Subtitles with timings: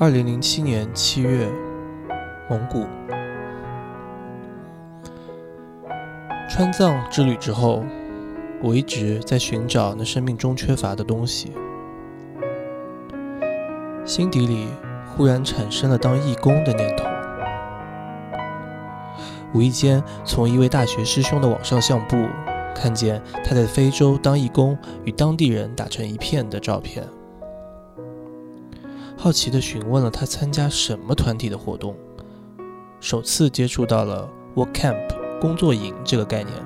[0.00, 1.48] 二零零七年七月，
[2.48, 2.86] 蒙古
[6.48, 7.84] 川藏之旅之后，
[8.62, 11.50] 我一直在寻找那生命中缺乏的东西，
[14.04, 14.68] 心底里
[15.16, 17.04] 忽然产生了当义工的念头。
[19.52, 22.16] 无意间从一位大学师兄的网上相簿
[22.72, 27.02] 看见他在非洲当义工，与当地人打成一片的照片。
[29.20, 31.96] 好奇地询问了他参加什么团体的活动，
[33.00, 34.96] 首次接触到了 work camp
[35.40, 36.56] 工作营这个概念，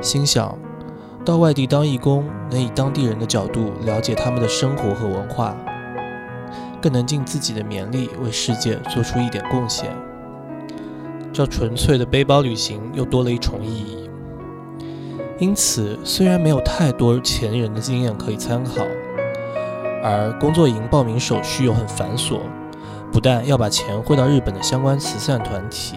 [0.00, 0.56] 心想
[1.24, 5.56] 到外地当义工，能以当地人的角度了解他们的生活和文化，
[6.80, 9.90] 更能尽自己的绵力为世界做出一点贡献。
[11.32, 14.08] 这纯粹的背包旅行又多了一重意义。
[15.40, 18.86] 因此，虽然没有太多前人的经验可以参考。
[20.04, 22.40] 而工作营报名手续又很繁琐，
[23.10, 25.96] 不但要把钱汇到日本的相关慈善团体，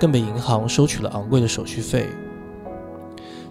[0.00, 2.08] 更被银行收取了昂贵的手续费。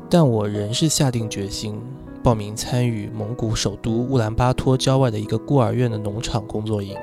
[0.10, 1.80] 但我仍是下定决心
[2.24, 6.98] 报名参与蒙古首都乌兰巴托郊外的一个孤儿院的农场工作营。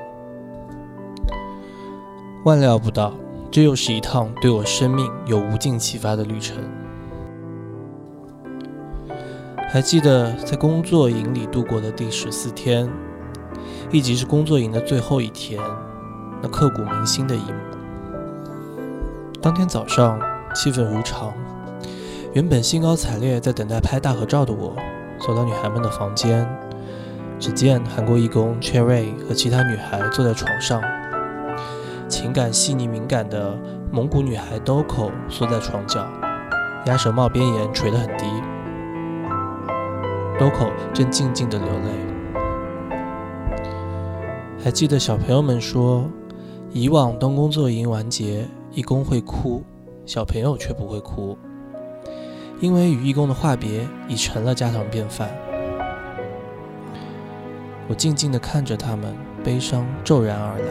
[2.43, 3.13] 万料不到，
[3.49, 6.57] 这又是一趟对我生命有无尽启发的旅程。
[9.73, 12.87] 还记得在工作营里度过的第十四天，
[13.91, 15.59] 以及是工作营的最后一天，
[16.43, 17.57] 那刻骨铭心的一幕。
[19.41, 20.19] 当天早上，
[20.53, 21.33] 气氛如常。
[22.33, 24.75] 原本兴高采烈在等待拍大合照的我，
[25.19, 26.47] 走到女孩们的房间，
[27.39, 30.83] 只见韩国义工 Cherry 和其他女孩坐在床上，
[32.07, 33.57] 情感细腻敏感的
[33.91, 36.07] 蒙古女孩 Doko 缩在床角，
[36.85, 38.25] 鸭舌帽边沿垂得很低。
[40.39, 41.91] Doko 正静静地流泪。
[44.63, 46.09] 还记得小朋友们说，
[46.71, 49.63] 以往当工作营完结，义工会哭，
[50.05, 51.37] 小朋友却不会哭，
[52.59, 55.29] 因为与义工的话别已成了家常便饭。
[57.87, 59.13] 我静静地看着他们，
[59.43, 60.65] 悲伤骤然而来。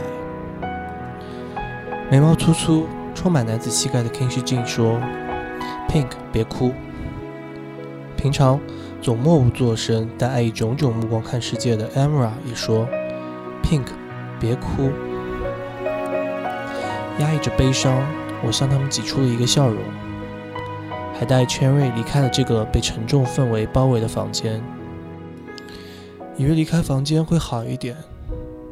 [2.10, 4.98] 眉毛粗粗、充满男子气概的 King Shijin 说
[5.88, 6.72] ：“Pink，别哭。”
[8.16, 8.58] 平常。
[9.02, 12.86] 总默不作声，但爱以炯炯目光看世界的 Amra 也说
[13.60, 13.86] ：“Pink，
[14.38, 14.92] 别哭。”
[17.18, 18.06] 压抑着悲伤，
[18.46, 19.76] 我向他们挤出了一个笑容，
[21.18, 24.62] 还带 Cherry 离开了这个被沉重氛围包围的房间。
[26.36, 27.96] 以为离开房间会好一点，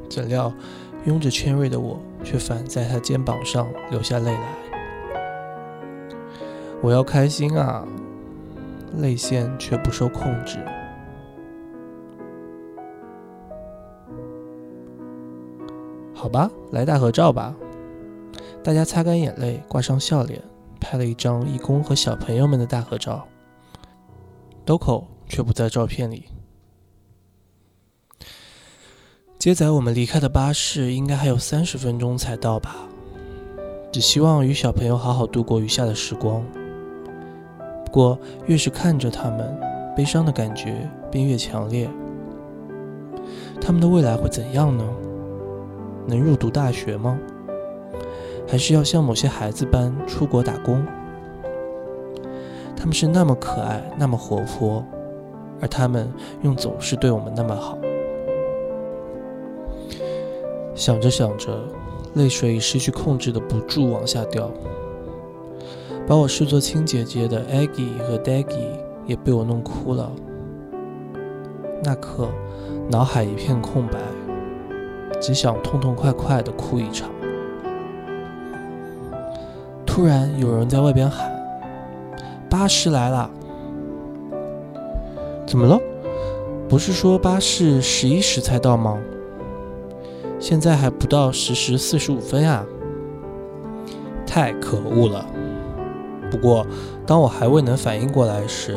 [0.09, 0.53] 怎料
[1.07, 4.49] 拥着 Cherry 的我却反在他肩膀上流下泪来。
[6.81, 7.85] 我要开心啊！
[8.99, 10.59] 泪腺却不受控制。
[16.15, 17.55] 好吧，来大合照吧！
[18.63, 20.43] 大家擦干眼泪，挂上笑脸，
[20.79, 23.27] 拍了一张义工和小朋友们的大合照。
[24.67, 26.25] Doko 却不在照片里。
[29.39, 32.77] 接载我们离开的巴士应该还有三十分钟才到吧？
[33.91, 36.45] 只希望与小朋友好好度过余下的时光。
[37.91, 39.59] 不过，越是看着他们，
[39.97, 41.91] 悲伤的感觉便越强烈。
[43.61, 44.85] 他们的未来会怎样呢？
[46.07, 47.19] 能入读大学吗？
[48.47, 50.87] 还是要像某些孩子般出国打工？
[52.77, 54.85] 他们是那么可爱，那么活泼，
[55.61, 56.09] 而他们
[56.43, 57.77] 又总是对我们那么好。
[60.77, 61.61] 想着想着，
[62.15, 64.49] 泪水以失去控制的不住往下掉。
[66.07, 68.67] 把我视作亲姐姐的 Aggie 和 Daggy
[69.07, 70.11] 也被我弄哭了。
[71.85, 72.29] 那刻，
[72.91, 73.99] 脑海一片空白，
[75.21, 77.09] 只想痛痛快快的哭一场。
[79.87, 81.31] 突然，有人在外边喊
[82.51, 83.31] ：“巴士来了！”
[85.47, 85.79] 怎么了？
[86.69, 88.99] 不是说巴士十一时才到吗？
[90.39, 92.65] 现在还不到十时四十五分呀！
[94.27, 95.27] 太可恶了！
[96.31, 96.65] 不过，
[97.07, 98.77] 当我还未能反应过来时，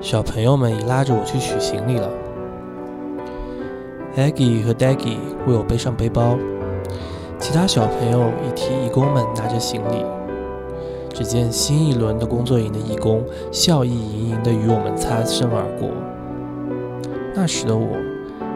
[0.00, 2.10] 小朋友们已拉着我去取行李了。
[4.16, 5.16] Aggie 和 Daggy
[5.46, 6.36] 为我背上背包，
[7.38, 10.04] 其他小朋友已替义工们拿着行李。
[11.12, 15.88] 只见新一轮的工作营的义工笑意盈盈地与我们擦身而过。
[17.34, 17.88] 那时的我，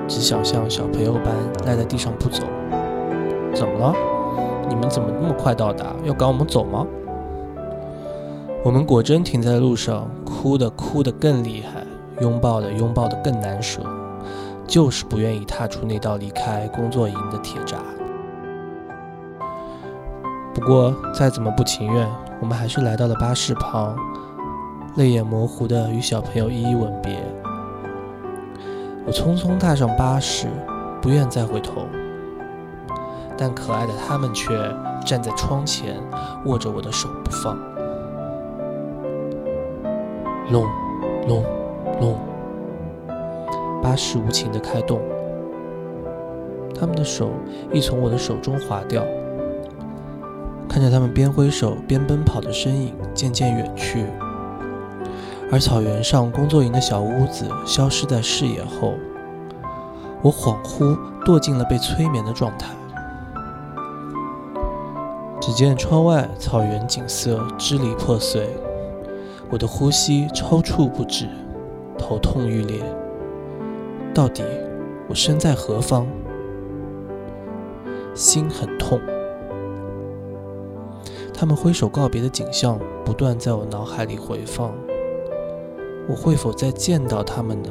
[0.06, 1.34] 只想像小朋友般
[1.66, 2.42] 赖在地上不走。
[3.54, 3.94] 怎么了？
[4.68, 5.94] 你们怎么那么快到达？
[6.04, 6.86] 要赶我们走吗？
[8.64, 11.84] 我们果真停在路上，哭的哭的更厉害，
[12.22, 13.82] 拥抱的拥抱的更难舍，
[14.66, 17.76] 就是不愿意踏出那道离开工作营的铁闸。
[20.54, 22.08] 不过，再怎么不情愿，
[22.40, 23.94] 我们还是来到了巴士旁，
[24.96, 27.22] 泪眼模糊的与小朋友一一吻别。
[29.06, 30.46] 我匆匆踏上巴士，
[31.02, 31.82] 不愿再回头，
[33.36, 34.56] 但可爱的他们却
[35.04, 36.00] 站在窗前，
[36.46, 37.58] 握着我的手不放。
[40.50, 40.66] 隆，
[41.26, 41.44] 隆，
[42.00, 42.18] 隆，
[43.82, 45.00] 巴士无情的开动，
[46.78, 47.30] 他们的手
[47.72, 49.02] 亦从我的手中滑掉。
[50.68, 54.06] 看着他们边挥手边奔跑的身影渐渐远去，
[55.50, 58.94] 而草原上工作营的小屋子消失在视野后，
[60.20, 62.68] 我恍惚堕进了被催眠的状态。
[65.40, 68.48] 只见窗外草原景色支离破碎，
[69.54, 71.28] 我的呼吸抽搐不止，
[71.96, 72.82] 头痛欲裂。
[74.12, 74.42] 到底
[75.08, 76.08] 我身在何方？
[78.16, 79.00] 心很痛。
[81.32, 84.72] 他们挥手告别的景象不断在我脑海里回放，
[86.08, 87.70] 我会否再见到他们呢？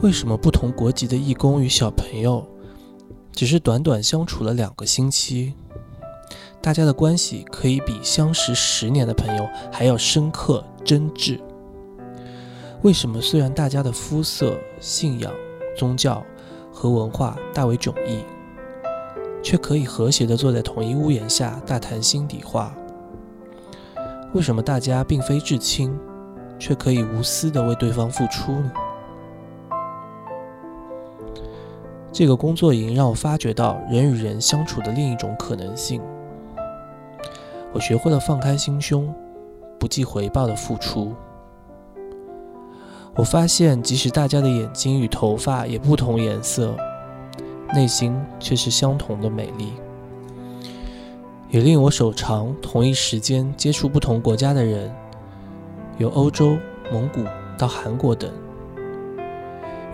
[0.00, 2.44] 为什么不同国籍的义工与小朋友，
[3.30, 5.54] 只是短短相处了两个星期，
[6.62, 11.40] 大家的关系可以比相识十年的朋友还要深刻真挚？
[12.82, 15.32] 为什么虽然大家的肤色、信仰、
[15.76, 16.24] 宗教
[16.72, 18.22] 和文化大为迥异？
[19.42, 22.72] 却可以和谐地坐在同一屋檐下大谈心底话。
[24.32, 25.92] 为什么大家并非至亲，
[26.60, 28.72] 却可以无私地为对方付出呢？
[32.12, 36.00] 这个工作营让我发觉到人与人相处的另一种可能性。
[37.72, 39.12] 我学会了放开心胸，
[39.78, 41.12] 不计回报的付出。
[43.14, 46.76] 我发现，即使大家的眼睛与头发也不同颜色。
[47.74, 49.72] 内心却是相同的美丽，
[51.48, 52.54] 也令我手长。
[52.60, 54.94] 同一时间接触不同国家的人，
[55.96, 56.58] 由欧洲、
[56.92, 57.24] 蒙古
[57.56, 58.30] 到韩国等，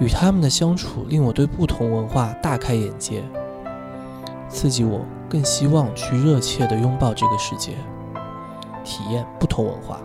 [0.00, 3.22] 与他们的相处令我对不同文化大开眼界，
[4.48, 7.72] 刺激我更希望去热切地拥抱这个世界，
[8.82, 10.00] 体验不同文化。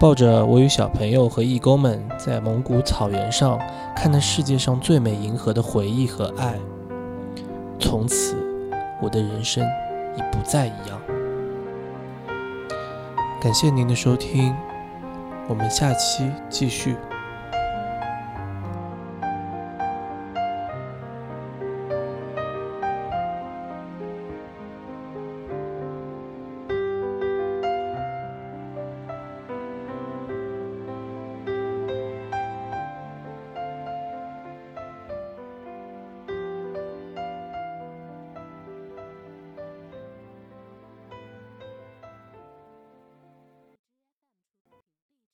[0.00, 3.58] 抱着我与小朋友和义工们在蒙古草原上
[3.96, 6.58] 看那世界上最美银河的回忆和爱，
[7.78, 8.36] 从此
[9.00, 9.64] 我的人生
[10.16, 11.00] 已不再一样。
[13.40, 14.54] 感谢您的收听，
[15.48, 16.96] 我们下期继续。